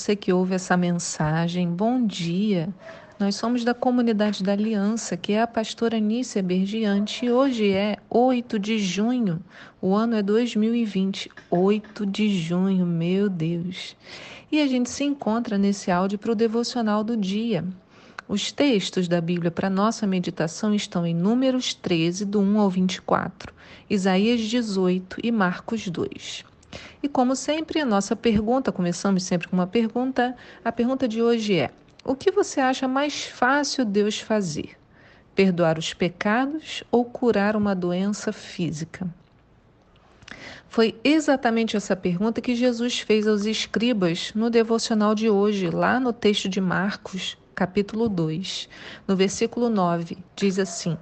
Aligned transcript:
você 0.00 0.16
que 0.16 0.32
ouve 0.32 0.54
essa 0.54 0.78
mensagem. 0.78 1.68
Bom 1.68 2.06
dia. 2.06 2.70
Nós 3.18 3.34
somos 3.34 3.64
da 3.64 3.74
comunidade 3.74 4.42
da 4.42 4.52
Aliança, 4.52 5.14
que 5.14 5.34
é 5.34 5.42
a 5.42 5.46
pastora 5.46 6.00
Nícia 6.00 6.42
Bergiante, 6.42 7.26
e 7.26 7.30
hoje 7.30 7.70
é 7.70 7.98
8 8.08 8.58
de 8.58 8.78
junho, 8.78 9.44
o 9.78 9.94
ano 9.94 10.16
é 10.16 10.22
2020. 10.22 11.30
8 11.50 12.06
de 12.06 12.34
junho, 12.34 12.86
meu 12.86 13.28
Deus. 13.28 13.94
E 14.50 14.62
a 14.62 14.66
gente 14.66 14.88
se 14.88 15.04
encontra 15.04 15.58
nesse 15.58 15.90
áudio 15.90 16.18
para 16.18 16.32
o 16.32 16.34
devocional 16.34 17.04
do 17.04 17.14
dia. 17.14 17.62
Os 18.26 18.50
textos 18.50 19.06
da 19.06 19.20
Bíblia 19.20 19.50
para 19.50 19.68
nossa 19.68 20.06
meditação 20.06 20.74
estão 20.74 21.06
em 21.06 21.14
Números 21.14 21.74
13, 21.74 22.24
do 22.24 22.40
1 22.40 22.58
ao 22.58 22.70
24, 22.70 23.52
Isaías 23.90 24.40
18 24.40 25.18
e 25.22 25.30
Marcos 25.30 25.86
2. 25.88 26.49
E 27.02 27.08
como 27.08 27.34
sempre, 27.34 27.80
a 27.80 27.84
nossa 27.84 28.14
pergunta, 28.14 28.70
começamos 28.70 29.22
sempre 29.22 29.48
com 29.48 29.56
uma 29.56 29.66
pergunta. 29.66 30.36
A 30.64 30.70
pergunta 30.70 31.08
de 31.08 31.22
hoje 31.22 31.56
é: 31.56 31.70
o 32.04 32.14
que 32.14 32.30
você 32.30 32.60
acha 32.60 32.86
mais 32.86 33.24
fácil 33.24 33.84
Deus 33.84 34.20
fazer? 34.20 34.76
Perdoar 35.34 35.78
os 35.78 35.94
pecados 35.94 36.82
ou 36.90 37.04
curar 37.04 37.56
uma 37.56 37.74
doença 37.74 38.32
física? 38.32 39.08
Foi 40.68 40.98
exatamente 41.02 41.76
essa 41.76 41.96
pergunta 41.96 42.40
que 42.40 42.54
Jesus 42.54 43.00
fez 43.00 43.26
aos 43.26 43.44
escribas 43.44 44.32
no 44.34 44.48
devocional 44.48 45.16
de 45.16 45.28
hoje, 45.28 45.68
lá 45.68 45.98
no 45.98 46.12
texto 46.12 46.48
de 46.48 46.60
Marcos, 46.60 47.36
capítulo 47.56 48.08
2, 48.08 48.68
no 49.08 49.16
versículo 49.16 49.68
9. 49.68 50.16
Diz 50.36 50.60
assim: 50.60 50.96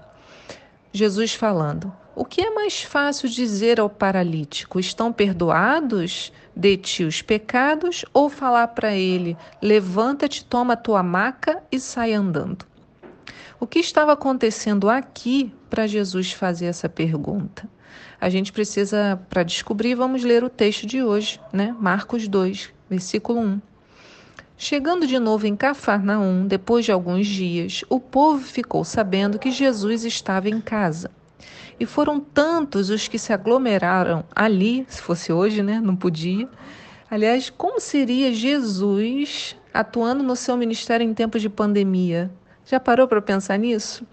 Jesus 0.90 1.34
falando: 1.34 1.92
O 2.20 2.24
que 2.24 2.40
é 2.40 2.50
mais 2.50 2.82
fácil 2.82 3.28
dizer 3.28 3.78
ao 3.78 3.88
paralítico? 3.88 4.80
Estão 4.80 5.12
perdoados 5.12 6.32
de 6.54 6.76
ti 6.76 7.04
os 7.04 7.22
pecados? 7.22 8.04
Ou 8.12 8.28
falar 8.28 8.66
para 8.66 8.92
ele: 8.92 9.36
Levanta-te, 9.62 10.44
toma 10.44 10.72
a 10.72 10.76
tua 10.76 11.00
maca 11.00 11.62
e 11.70 11.78
sai 11.78 12.12
andando? 12.12 12.66
O 13.60 13.68
que 13.68 13.78
estava 13.78 14.14
acontecendo 14.14 14.90
aqui 14.90 15.54
para 15.70 15.86
Jesus 15.86 16.32
fazer 16.32 16.66
essa 16.66 16.88
pergunta? 16.88 17.68
A 18.20 18.28
gente 18.28 18.50
precisa, 18.50 19.20
para 19.30 19.44
descobrir, 19.44 19.94
vamos 19.94 20.24
ler 20.24 20.42
o 20.42 20.50
texto 20.50 20.88
de 20.88 21.00
hoje, 21.00 21.40
né? 21.52 21.72
Marcos 21.78 22.26
2, 22.26 22.74
versículo 22.90 23.38
1. 23.38 23.60
Chegando 24.56 25.06
de 25.06 25.20
novo 25.20 25.46
em 25.46 25.54
Cafarnaum, 25.54 26.48
depois 26.48 26.84
de 26.84 26.90
alguns 26.90 27.28
dias, 27.28 27.84
o 27.88 28.00
povo 28.00 28.42
ficou 28.42 28.84
sabendo 28.84 29.38
que 29.38 29.52
Jesus 29.52 30.04
estava 30.04 30.48
em 30.48 30.60
casa. 30.60 31.12
E 31.80 31.86
foram 31.86 32.18
tantos 32.18 32.90
os 32.90 33.06
que 33.06 33.18
se 33.18 33.32
aglomeraram 33.32 34.24
ali, 34.34 34.84
se 34.88 35.00
fosse 35.00 35.32
hoje, 35.32 35.62
né? 35.62 35.80
Não 35.80 35.94
podia. 35.94 36.48
Aliás, 37.10 37.50
como 37.50 37.80
seria 37.80 38.32
Jesus 38.32 39.56
atuando 39.72 40.22
no 40.22 40.34
seu 40.34 40.56
ministério 40.56 41.04
em 41.04 41.14
tempos 41.14 41.40
de 41.40 41.48
pandemia? 41.48 42.30
Já 42.64 42.80
parou 42.80 43.06
para 43.06 43.22
pensar 43.22 43.58
nisso? 43.58 44.04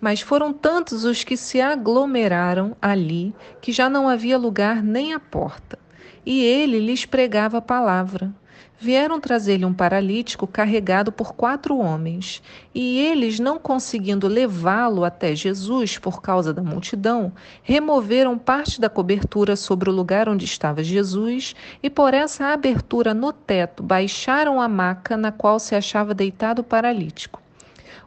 Mas 0.00 0.20
foram 0.20 0.52
tantos 0.52 1.04
os 1.04 1.24
que 1.24 1.36
se 1.36 1.60
aglomeraram 1.60 2.76
ali 2.82 3.34
que 3.62 3.72
já 3.72 3.88
não 3.88 4.08
havia 4.08 4.36
lugar 4.36 4.82
nem 4.82 5.14
à 5.14 5.20
porta. 5.20 5.78
E 6.24 6.42
ele 6.42 6.78
lhes 6.78 7.04
pregava 7.04 7.58
a 7.58 7.62
palavra. 7.62 8.32
Vieram 8.80 9.20
trazer-lhe 9.20 9.64
um 9.64 9.72
paralítico 9.72 10.46
carregado 10.46 11.12
por 11.12 11.34
quatro 11.34 11.78
homens, 11.78 12.42
e 12.74 12.98
eles, 12.98 13.38
não 13.38 13.58
conseguindo 13.58 14.28
levá-lo 14.28 15.04
até 15.04 15.34
Jesus 15.34 15.96
por 15.96 16.20
causa 16.20 16.52
da 16.52 16.62
multidão, 16.62 17.32
removeram 17.62 18.36
parte 18.36 18.80
da 18.80 18.90
cobertura 18.90 19.56
sobre 19.56 19.88
o 19.88 19.92
lugar 19.92 20.28
onde 20.28 20.44
estava 20.44 20.82
Jesus, 20.82 21.54
e 21.82 21.88
por 21.88 22.12
essa 22.12 22.46
abertura 22.46 23.14
no 23.14 23.32
teto 23.32 23.82
baixaram 23.82 24.60
a 24.60 24.68
maca 24.68 25.16
na 25.16 25.32
qual 25.32 25.58
se 25.58 25.74
achava 25.74 26.12
deitado 26.12 26.60
o 26.60 26.64
paralítico. 26.64 27.40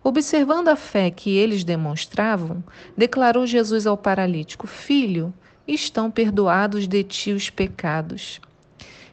Observando 0.04 0.68
a 0.68 0.76
fé 0.76 1.10
que 1.10 1.36
eles 1.36 1.64
demonstravam, 1.64 2.64
declarou 2.96 3.48
Jesus 3.48 3.88
ao 3.88 3.98
paralítico: 3.98 4.68
Filho, 4.68 5.34
estão 5.68 6.10
perdoados 6.10 6.88
de 6.88 7.04
ti 7.04 7.34
os 7.34 7.50
pecados. 7.50 8.40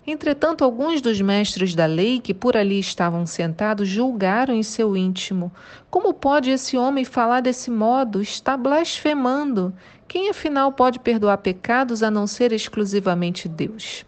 Entretanto, 0.06 0.62
alguns 0.62 1.00
dos 1.00 1.20
mestres 1.20 1.74
da 1.74 1.86
lei 1.86 2.20
que 2.20 2.34
por 2.34 2.56
ali 2.56 2.78
estavam 2.78 3.26
sentados 3.26 3.88
julgaram 3.88 4.54
em 4.54 4.62
seu 4.62 4.96
íntimo: 4.96 5.50
Como 5.90 6.12
pode 6.12 6.50
esse 6.50 6.76
homem 6.76 7.04
falar 7.04 7.40
desse 7.40 7.70
modo? 7.70 8.20
Está 8.20 8.56
blasfemando. 8.56 9.74
Quem 10.06 10.28
afinal 10.28 10.72
pode 10.72 10.98
perdoar 10.98 11.38
pecados 11.38 12.02
a 12.02 12.10
não 12.10 12.26
ser 12.26 12.52
exclusivamente 12.52 13.48
Deus? 13.48 14.04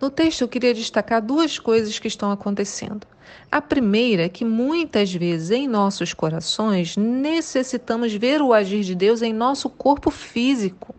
No 0.00 0.08
texto, 0.08 0.40
eu 0.40 0.48
queria 0.48 0.72
destacar 0.72 1.20
duas 1.20 1.58
coisas 1.58 1.98
que 1.98 2.08
estão 2.08 2.32
acontecendo. 2.32 3.06
A 3.52 3.60
primeira 3.60 4.24
é 4.24 4.28
que 4.30 4.46
muitas 4.46 5.12
vezes 5.12 5.50
em 5.50 5.68
nossos 5.68 6.14
corações 6.14 6.96
necessitamos 6.96 8.14
ver 8.14 8.40
o 8.40 8.54
agir 8.54 8.82
de 8.82 8.94
Deus 8.94 9.20
em 9.20 9.34
nosso 9.34 9.68
corpo 9.68 10.10
físico 10.10 10.94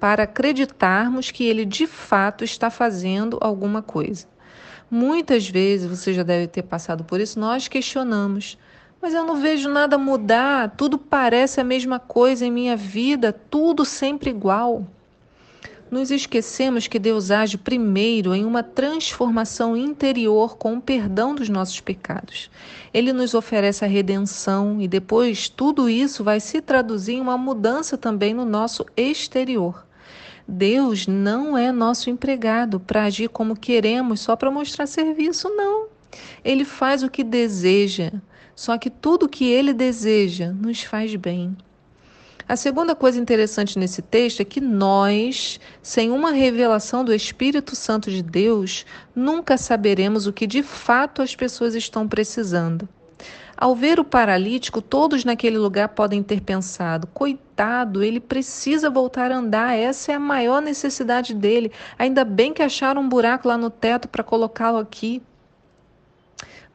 para 0.00 0.22
acreditarmos 0.22 1.30
que 1.30 1.44
ele 1.44 1.66
de 1.66 1.86
fato 1.86 2.44
está 2.44 2.70
fazendo 2.70 3.36
alguma 3.42 3.82
coisa. 3.82 4.26
Muitas 4.90 5.46
vezes, 5.46 5.86
você 5.86 6.14
já 6.14 6.22
deve 6.22 6.46
ter 6.46 6.62
passado 6.62 7.04
por 7.04 7.20
isso, 7.20 7.38
nós 7.38 7.68
questionamos. 7.68 8.56
Mas 9.02 9.12
eu 9.12 9.26
não 9.26 9.36
vejo 9.36 9.68
nada 9.68 9.98
mudar, 9.98 10.70
tudo 10.76 10.96
parece 10.96 11.60
a 11.60 11.64
mesma 11.64 11.98
coisa 11.98 12.46
em 12.46 12.50
minha 12.50 12.76
vida, 12.76 13.34
tudo 13.34 13.84
sempre 13.84 14.30
igual. 14.30 14.86
Nos 15.88 16.10
esquecemos 16.10 16.88
que 16.88 16.98
Deus 16.98 17.30
age 17.30 17.56
primeiro 17.56 18.34
em 18.34 18.44
uma 18.44 18.62
transformação 18.62 19.76
interior 19.76 20.56
com 20.56 20.74
o 20.74 20.80
perdão 20.80 21.32
dos 21.32 21.48
nossos 21.48 21.80
pecados. 21.80 22.50
Ele 22.92 23.12
nos 23.12 23.34
oferece 23.34 23.84
a 23.84 23.88
redenção 23.88 24.80
e 24.82 24.88
depois 24.88 25.48
tudo 25.48 25.88
isso 25.88 26.24
vai 26.24 26.40
se 26.40 26.60
traduzir 26.60 27.14
em 27.14 27.20
uma 27.20 27.38
mudança 27.38 27.96
também 27.96 28.34
no 28.34 28.44
nosso 28.44 28.84
exterior. 28.96 29.86
Deus 30.48 31.06
não 31.06 31.56
é 31.56 31.70
nosso 31.70 32.10
empregado 32.10 32.80
para 32.80 33.04
agir 33.04 33.28
como 33.28 33.56
queremos 33.56 34.20
só 34.20 34.34
para 34.34 34.50
mostrar 34.50 34.86
serviço, 34.86 35.48
não. 35.50 35.86
Ele 36.44 36.64
faz 36.64 37.04
o 37.04 37.10
que 37.10 37.22
deseja, 37.22 38.12
só 38.56 38.76
que 38.76 38.90
tudo 38.90 39.26
o 39.26 39.28
que 39.28 39.44
ele 39.44 39.72
deseja 39.72 40.52
nos 40.52 40.82
faz 40.82 41.14
bem. 41.14 41.56
A 42.48 42.54
segunda 42.54 42.94
coisa 42.94 43.18
interessante 43.18 43.76
nesse 43.76 44.00
texto 44.00 44.40
é 44.40 44.44
que 44.44 44.60
nós, 44.60 45.58
sem 45.82 46.12
uma 46.12 46.30
revelação 46.30 47.04
do 47.04 47.12
Espírito 47.12 47.74
Santo 47.74 48.08
de 48.08 48.22
Deus, 48.22 48.86
nunca 49.16 49.58
saberemos 49.58 50.28
o 50.28 50.32
que 50.32 50.46
de 50.46 50.62
fato 50.62 51.22
as 51.22 51.34
pessoas 51.34 51.74
estão 51.74 52.06
precisando. 52.06 52.88
Ao 53.56 53.74
ver 53.74 53.98
o 53.98 54.04
paralítico, 54.04 54.80
todos 54.80 55.24
naquele 55.24 55.58
lugar 55.58 55.88
podem 55.88 56.22
ter 56.22 56.40
pensado: 56.40 57.08
coitado, 57.08 58.04
ele 58.04 58.20
precisa 58.20 58.88
voltar 58.88 59.32
a 59.32 59.38
andar, 59.38 59.76
essa 59.76 60.12
é 60.12 60.14
a 60.14 60.20
maior 60.20 60.62
necessidade 60.62 61.34
dele. 61.34 61.72
Ainda 61.98 62.24
bem 62.24 62.52
que 62.52 62.62
acharam 62.62 63.02
um 63.02 63.08
buraco 63.08 63.48
lá 63.48 63.58
no 63.58 63.70
teto 63.70 64.06
para 64.06 64.22
colocá-lo 64.22 64.78
aqui. 64.78 65.20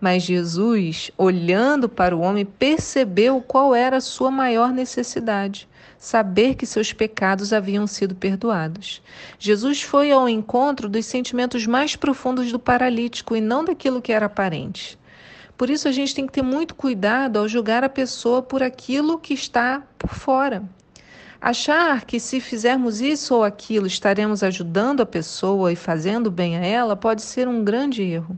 Mas 0.02 0.24
Jesus, 0.24 1.12
olhando 1.16 1.88
para 1.88 2.18
o 2.18 2.22
homem, 2.22 2.44
percebeu 2.44 3.40
qual 3.40 3.76
era 3.76 3.98
a 3.98 4.02
sua 4.02 4.32
maior 4.32 4.74
necessidade: 4.74 5.70
saber 6.00 6.56
que 6.56 6.66
seus 6.66 6.92
pecados 6.92 7.54
haviam 7.54 7.86
sido 7.86 8.16
perdoados. 8.16 9.00
Jesus 9.38 9.84
foi 9.84 10.12
ao 10.12 10.28
encontro 10.28 10.90
dos 10.90 11.06
sentimentos 11.06 11.68
mais 11.68 11.96
profundos 11.96 12.52
do 12.52 12.58
paralítico 12.58 13.36
e 13.36 13.42
não 13.42 13.64
daquilo 13.64 14.02
que 14.02 14.12
era 14.12 14.26
aparente. 14.26 14.98
Por 15.56 15.70
isso 15.70 15.88
a 15.88 15.92
gente 15.92 16.16
tem 16.16 16.26
que 16.26 16.34
ter 16.34 16.42
muito 16.42 16.74
cuidado 16.74 17.38
ao 17.38 17.48
julgar 17.48 17.84
a 17.84 17.90
pessoa 17.90 18.42
por 18.42 18.64
aquilo 18.64 19.20
que 19.20 19.36
está 19.36 19.84
por 20.00 20.10
fora. 20.10 20.64
Achar 21.40 22.06
que 22.06 22.20
se 22.20 22.40
fizermos 22.40 23.02
isso 23.02 23.36
ou 23.36 23.44
aquilo 23.44 23.86
estaremos 23.86 24.42
ajudando 24.42 25.02
a 25.02 25.06
pessoa 25.06 25.72
e 25.72 25.76
fazendo 25.76 26.32
bem 26.32 26.58
a 26.58 26.66
ela 26.66 26.96
pode 26.96 27.22
ser 27.22 27.48
um 27.48 27.64
grande 27.64 28.02
erro. 28.02 28.36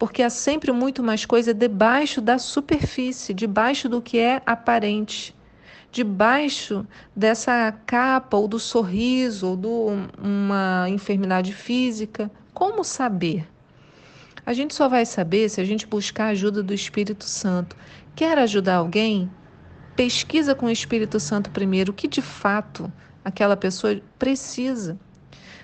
Porque 0.00 0.22
há 0.22 0.30
sempre 0.30 0.72
muito 0.72 1.02
mais 1.02 1.26
coisa 1.26 1.52
debaixo 1.52 2.22
da 2.22 2.38
superfície, 2.38 3.34
debaixo 3.34 3.86
do 3.86 4.00
que 4.00 4.18
é 4.18 4.40
aparente, 4.46 5.36
debaixo 5.92 6.86
dessa 7.14 7.70
capa 7.84 8.34
ou 8.34 8.48
do 8.48 8.58
sorriso 8.58 9.48
ou 9.48 9.56
de 9.58 9.68
uma 10.18 10.86
enfermidade 10.88 11.52
física. 11.52 12.30
Como 12.54 12.82
saber? 12.82 13.46
A 14.46 14.54
gente 14.54 14.74
só 14.74 14.88
vai 14.88 15.04
saber 15.04 15.50
se 15.50 15.60
a 15.60 15.64
gente 15.64 15.86
buscar 15.86 16.28
a 16.28 16.28
ajuda 16.28 16.62
do 16.62 16.72
Espírito 16.72 17.24
Santo. 17.24 17.76
Quer 18.16 18.38
ajudar 18.38 18.76
alguém? 18.76 19.30
Pesquisa 19.94 20.54
com 20.54 20.64
o 20.64 20.70
Espírito 20.70 21.20
Santo 21.20 21.50
primeiro 21.50 21.92
o 21.92 21.94
que 21.94 22.08
de 22.08 22.22
fato 22.22 22.90
aquela 23.22 23.54
pessoa 23.54 24.00
precisa. 24.18 24.98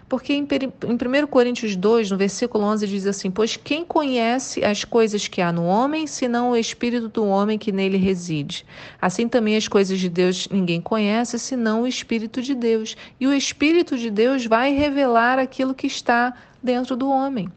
Porque 0.09 0.33
em 0.33 0.43
1 0.45 1.27
Coríntios 1.27 1.75
2, 1.75 2.13
no 2.13 2.17
versículo 2.17 2.65
11, 2.65 2.87
diz 2.87 3.07
assim: 3.07 3.31
Pois 3.31 3.57
quem 3.57 3.85
conhece 3.85 4.65
as 4.65 4.85
coisas 4.85 5.27
que 5.27 5.43
há 5.43 5.51
no 5.51 5.65
homem, 5.65 6.07
senão 6.07 6.51
o 6.51 6.57
espírito 6.57 7.09
do 7.09 7.25
homem 7.25 7.59
que 7.59 7.73
nele 7.73 7.97
reside? 7.97 8.65
Assim 9.03 9.29
também 9.29 9.57
as 9.57 9.67
coisas 9.67 9.99
de 9.99 10.09
Deus 10.09 10.47
ninguém 10.49 10.81
conhece, 10.81 11.39
senão 11.39 11.83
o 11.83 11.87
espírito 11.89 12.41
de 12.41 12.55
Deus. 12.55 12.97
E 13.19 13.27
o 13.27 13.33
espírito 13.33 13.99
de 13.99 14.09
Deus 14.09 14.47
vai 14.47 14.73
revelar 14.73 15.41
aquilo 15.41 15.75
que 15.75 15.89
está 15.89 16.33
dentro 16.63 16.97
do 16.97 17.11
homem. 17.11 17.49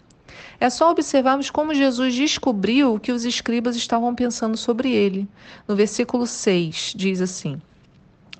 É 0.59 0.69
só 0.69 0.89
observarmos 0.89 1.49
como 1.49 1.73
Jesus 1.73 2.15
descobriu 2.15 2.95
o 2.95 2.99
que 2.99 3.11
os 3.11 3.25
escribas 3.25 3.75
estavam 3.75 4.13
pensando 4.15 4.57
sobre 4.57 4.91
ele. 4.91 5.27
No 5.67 5.75
versículo 5.75 6.25
6 6.25 6.93
diz 6.95 7.21
assim: 7.21 7.61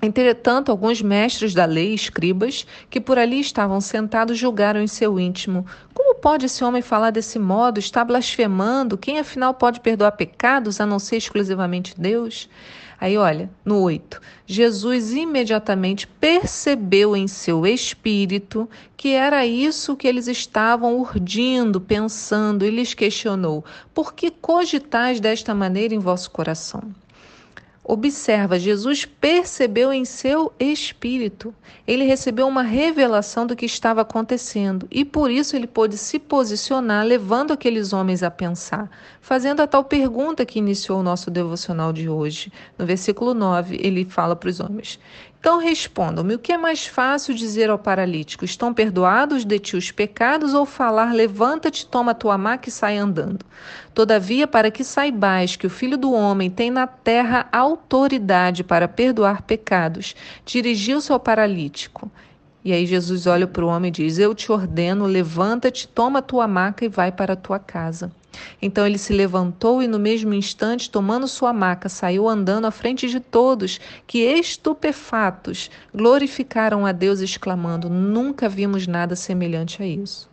Entretanto, 0.02 0.70
alguns 0.70 1.02
mestres 1.02 1.52
da 1.52 1.66
lei, 1.66 1.92
escribas, 1.92 2.66
que 2.88 3.00
por 3.00 3.18
ali 3.18 3.38
estavam 3.38 3.80
sentados, 3.82 4.38
julgaram 4.38 4.80
em 4.80 4.86
seu 4.86 5.20
íntimo: 5.20 5.66
Como 5.92 6.14
pode 6.14 6.46
esse 6.46 6.64
homem 6.64 6.80
falar 6.80 7.10
desse 7.10 7.38
modo? 7.38 7.78
Está 7.78 8.02
blasfemando? 8.02 8.96
Quem 8.96 9.18
afinal 9.18 9.52
pode 9.52 9.80
perdoar 9.80 10.12
pecados 10.12 10.80
a 10.80 10.86
não 10.86 10.98
ser 10.98 11.16
exclusivamente 11.16 11.94
Deus? 12.00 12.48
Aí, 13.00 13.16
olha, 13.16 13.50
no 13.64 13.80
8, 13.80 14.20
Jesus 14.46 15.12
imediatamente 15.12 16.06
percebeu 16.06 17.16
em 17.16 17.26
seu 17.26 17.66
espírito 17.66 18.68
que 18.94 19.14
era 19.14 19.46
isso 19.46 19.96
que 19.96 20.06
eles 20.06 20.28
estavam 20.28 20.98
urdindo, 20.98 21.80
pensando, 21.80 22.64
e 22.64 22.70
lhes 22.70 22.92
questionou: 22.92 23.64
Por 23.94 24.12
que 24.12 24.30
cogitais 24.30 25.18
desta 25.18 25.54
maneira 25.54 25.94
em 25.94 25.98
vosso 25.98 26.30
coração? 26.30 26.82
Observa, 27.82 28.58
Jesus 28.58 29.06
percebeu 29.06 29.90
em 29.90 30.04
seu 30.04 30.52
espírito, 30.60 31.52
ele 31.86 32.04
recebeu 32.04 32.46
uma 32.46 32.62
revelação 32.62 33.46
do 33.46 33.56
que 33.56 33.64
estava 33.64 34.02
acontecendo. 34.02 34.86
E 34.90 35.02
por 35.02 35.30
isso 35.30 35.56
ele 35.56 35.66
pôde 35.66 35.96
se 35.96 36.18
posicionar, 36.18 37.04
levando 37.04 37.52
aqueles 37.52 37.92
homens 37.94 38.22
a 38.22 38.30
pensar, 38.30 38.90
fazendo 39.20 39.60
a 39.60 39.66
tal 39.66 39.82
pergunta 39.82 40.44
que 40.44 40.58
iniciou 40.58 41.00
o 41.00 41.02
nosso 41.02 41.30
devocional 41.30 41.90
de 41.90 42.08
hoje. 42.08 42.52
No 42.78 42.84
versículo 42.84 43.32
9, 43.32 43.80
ele 43.82 44.04
fala 44.04 44.36
para 44.36 44.50
os 44.50 44.60
homens: 44.60 45.00
então 45.40 45.58
respondam-me: 45.58 46.34
o 46.34 46.38
que 46.38 46.52
é 46.52 46.58
mais 46.58 46.86
fácil 46.86 47.34
dizer 47.34 47.70
ao 47.70 47.78
paralítico? 47.78 48.44
Estão 48.44 48.74
perdoados 48.74 49.42
de 49.42 49.58
ti 49.58 49.74
os 49.74 49.90
pecados? 49.90 50.52
Ou 50.52 50.66
falar: 50.66 51.14
levanta-te, 51.14 51.86
toma 51.86 52.14
tua 52.14 52.36
maca 52.36 52.68
e 52.68 52.72
sai 52.72 52.98
andando? 52.98 53.44
Todavia, 53.94 54.46
para 54.46 54.70
que 54.70 54.84
saibais 54.84 55.56
que 55.56 55.66
o 55.66 55.70
Filho 55.70 55.96
do 55.96 56.12
Homem 56.12 56.50
tem 56.50 56.70
na 56.70 56.86
terra 56.86 57.48
autoridade 57.50 58.62
para 58.62 58.86
perdoar 58.86 59.40
pecados, 59.42 60.14
dirigiu-se 60.44 61.10
ao 61.10 61.18
paralítico. 61.18 62.10
E 62.62 62.74
aí 62.74 62.84
Jesus 62.84 63.26
olha 63.26 63.46
para 63.46 63.64
o 63.64 63.68
homem 63.68 63.88
e 63.88 63.92
diz: 63.92 64.18
Eu 64.18 64.34
te 64.34 64.52
ordeno, 64.52 65.06
levanta-te, 65.06 65.88
toma 65.88 66.20
tua 66.20 66.46
maca 66.46 66.84
e 66.84 66.88
vai 66.88 67.10
para 67.10 67.32
a 67.32 67.36
tua 67.36 67.58
casa. 67.58 68.12
Então 68.60 68.86
ele 68.86 68.98
se 68.98 69.12
levantou 69.12 69.82
e, 69.82 69.88
no 69.88 69.98
mesmo 69.98 70.34
instante, 70.34 70.90
tomando 70.90 71.28
sua 71.28 71.52
maca, 71.52 71.88
saiu 71.88 72.28
andando 72.28 72.66
à 72.66 72.70
frente 72.70 73.08
de 73.08 73.20
todos, 73.20 73.80
que, 74.06 74.18
estupefatos, 74.18 75.70
glorificaram 75.94 76.86
a 76.86 76.92
Deus, 76.92 77.20
exclamando: 77.20 77.88
Nunca 77.88 78.48
vimos 78.48 78.86
nada 78.86 79.16
semelhante 79.16 79.82
a 79.82 79.86
isso. 79.86 80.30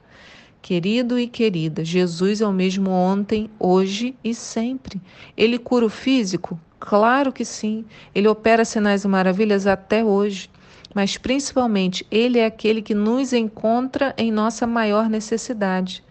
Querido 0.62 1.18
e 1.18 1.28
querida, 1.28 1.86
Jesus 1.86 2.42
é 2.42 2.46
o 2.48 2.52
mesmo 2.52 2.90
ontem, 2.90 3.50
hoje 3.58 4.16
e 4.24 4.36
sempre. 4.36 5.00
Ele 5.38 5.58
cura 5.58 5.86
o 5.86 5.90
físico? 5.90 6.60
Claro 6.80 7.31
que 7.31 7.46
sim. 7.46 7.86
Ele 8.14 8.28
opera 8.28 8.66
sinais 8.66 9.04
e 9.04 9.08
maravilhas 9.08 9.66
até 9.66 10.04
hoje. 10.04 10.50
Mas 10.94 11.18
principalmente, 11.18 12.06
Ele 12.12 12.40
é 12.40 12.46
aquele 12.46 12.81
que 12.81 12.94
nos 12.94 13.31
encontra 13.31 14.14
em 14.18 14.31
nossa 14.31 14.68
maior 14.68 15.10
necessidade. 15.10 16.04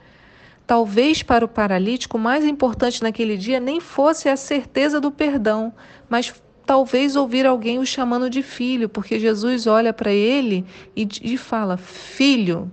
Talvez 0.66 1.22
para 1.22 1.44
o 1.44 1.48
paralítico, 1.48 2.16
o 2.16 2.20
mais 2.20 2.44
importante 2.44 3.02
naquele 3.02 3.36
dia 3.36 3.60
nem 3.60 3.80
fosse 3.80 4.28
a 4.28 4.36
certeza 4.36 5.00
do 5.00 5.12
perdão, 5.12 5.72
mas 6.08 6.34
talvez 6.66 7.14
ouvir 7.14 7.46
alguém 7.46 7.78
o 7.78 7.86
chamando 7.86 8.28
de 8.28 8.42
filho, 8.42 8.88
porque 8.88 9.20
Jesus 9.20 9.68
olha 9.68 9.92
para 9.92 10.10
ele 10.10 10.66
e, 10.96 11.06
e 11.22 11.38
fala: 11.38 11.76
Filho, 11.76 12.70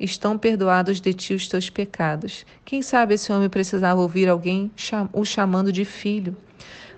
estão 0.00 0.38
perdoados 0.38 1.00
de 1.00 1.12
ti 1.12 1.34
os 1.34 1.46
teus 1.46 1.68
pecados. 1.68 2.46
Quem 2.64 2.82
sabe 2.82 3.14
esse 3.14 3.30
homem 3.32 3.48
precisava 3.48 4.00
ouvir 4.00 4.28
alguém 4.28 4.70
o 5.12 5.24
chamando 5.24 5.70
de 5.70 5.84
filho. 5.84 6.36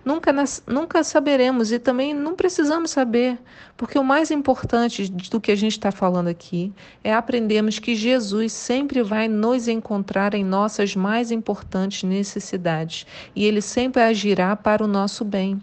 Nunca, 0.06 0.32
nunca 0.69 1.03
saberemos 1.03 1.73
e 1.73 1.81
também 1.81 2.14
não 2.14 2.37
precisamos 2.37 2.93
saber, 2.93 3.37
porque 3.76 3.99
o 3.99 4.05
mais 4.05 4.31
importante 4.31 5.08
do 5.11 5.41
que 5.41 5.50
a 5.50 5.56
gente 5.56 5.73
está 5.73 5.91
falando 5.91 6.29
aqui 6.29 6.73
é 7.03 7.12
aprendermos 7.12 7.81
que 7.81 7.97
Jesus 7.97 8.53
sempre 8.53 9.03
vai 9.03 9.26
nos 9.26 9.67
encontrar 9.67 10.32
em 10.35 10.44
nossas 10.44 10.94
mais 10.94 11.32
importantes 11.32 12.05
necessidades 12.05 13.05
e 13.35 13.44
ele 13.44 13.61
sempre 13.61 14.00
agirá 14.00 14.55
para 14.55 14.85
o 14.85 14.87
nosso 14.87 15.25
bem. 15.25 15.61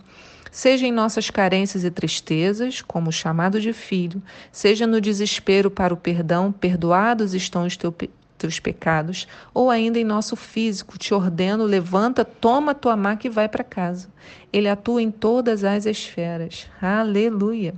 Seja 0.52 0.86
em 0.86 0.92
nossas 0.92 1.30
carências 1.30 1.86
e 1.86 1.90
tristezas, 1.90 2.82
como 2.82 3.12
o 3.12 3.14
chamado 3.14 3.62
de 3.62 3.72
filho, 3.72 4.22
seja 4.52 4.86
no 4.86 5.00
desespero 5.00 5.72
para 5.72 5.94
o 5.94 5.98
perdão, 5.98 6.52
perdoados 6.52 7.34
estão 7.34 7.66
os, 7.66 7.78
teu, 7.78 7.96
teus 8.44 8.60
pecados, 8.60 9.26
ou 9.54 9.70
ainda 9.70 9.98
em 9.98 10.04
nosso 10.04 10.36
físico, 10.36 10.98
te 10.98 11.14
ordeno, 11.14 11.64
levanta, 11.64 12.26
toma 12.26 12.76
tua 12.76 12.98
maca 12.98 13.26
e 13.26 13.30
vai 13.30 13.48
para 13.48 13.64
casa. 13.64 14.10
Ele 14.52 14.68
atua 14.68 15.02
em 15.02 15.10
todas 15.10 15.64
as 15.64 15.86
esferas. 15.86 16.68
Aleluia. 16.82 17.74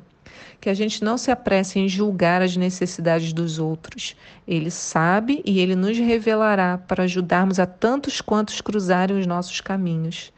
Que 0.59 0.67
a 0.67 0.73
gente 0.73 1.03
não 1.03 1.19
se 1.19 1.29
apresse 1.29 1.77
em 1.77 1.88
julgar 1.88 2.41
as 2.41 2.57
necessidades 2.57 3.31
dos 3.31 3.59
outros. 3.59 4.15
Ele 4.47 4.71
sabe 4.71 5.44
e 5.45 5.59
ele 5.59 5.75
nos 5.75 6.00
revelará 6.00 6.79
para 6.79 7.03
ajudarmos 7.03 7.59
a 7.59 7.68
tantos 7.68 8.19
quantos 8.19 8.59
cruzarem 8.59 9.19
os 9.19 9.27
nossos 9.27 9.61
caminhos. 9.61 10.33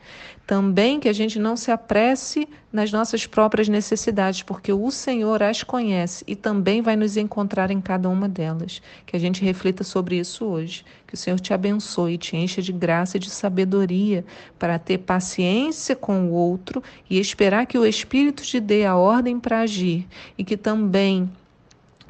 Também 0.46 1.00
que 1.00 1.10
a 1.10 1.14
gente 1.14 1.38
não 1.38 1.58
se 1.58 1.72
apresse 1.72 2.48
nas 2.72 2.92
nossas 2.92 3.26
próprias 3.26 3.68
necessidades, 3.68 4.44
porque 4.44 4.72
o 4.72 4.90
Senhor 4.90 5.44
as 5.44 5.62
conhece 5.62 6.24
e 6.26 6.36
também 6.36 6.82
vai 6.82 6.96
nos 6.96 7.18
encontrar 7.18 7.70
em 7.70 7.82
cada 7.82 8.08
uma 8.08 8.30
delas. 8.30 8.82
Que 9.06 9.18
a 9.18 9.20
gente 9.20 9.44
reflita 9.44 9.84
sobre 9.84 10.18
isso 10.18 10.46
hoje. 10.46 10.86
Que 11.06 11.16
o 11.16 11.18
Senhor 11.18 11.40
te 11.40 11.54
abençoe 11.54 12.14
e 12.14 12.18
te 12.18 12.38
encha 12.38 12.62
de 12.62 12.72
graça 12.72 13.18
e 13.18 13.20
de 13.20 13.30
sabedoria 13.30 14.24
para 14.58 14.80
ter 14.80 15.00
paciência 15.00 15.96
com 15.96 16.28
o 16.28 16.32
outro 16.32 16.82
e 17.10 17.20
esperar 17.20 17.66
que 17.66 17.78
o 17.78 17.86
Espírito 17.86 18.44
te 18.44 18.60
dê 18.60 18.86
a 18.86 18.96
ordem 18.96 19.40
para 19.40 19.60
agir 19.60 20.08
e 20.38 20.44
que 20.44 20.56
também 20.56 21.30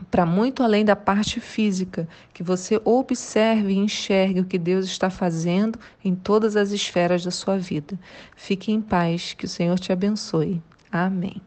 para 0.09 0.25
muito 0.25 0.63
além 0.63 0.85
da 0.85 0.95
parte 0.95 1.39
física, 1.39 2.07
que 2.33 2.44
você 2.44 2.79
observe 2.83 3.73
e 3.73 3.77
enxergue 3.77 4.41
o 4.41 4.45
que 4.45 4.57
Deus 4.57 4.85
está 4.85 5.09
fazendo 5.09 5.79
em 6.03 6.15
todas 6.15 6.55
as 6.55 6.71
esferas 6.71 7.23
da 7.23 7.31
sua 7.31 7.57
vida. 7.57 7.97
Fique 8.35 8.71
em 8.71 8.81
paz, 8.81 9.33
que 9.33 9.45
o 9.45 9.49
Senhor 9.49 9.77
te 9.80 9.92
abençoe. 9.92 10.61
Amém. 10.92 11.42